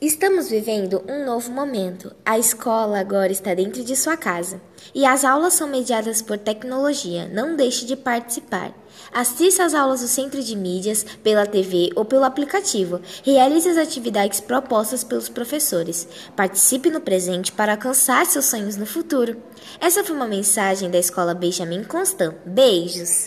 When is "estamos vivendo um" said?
0.00-1.26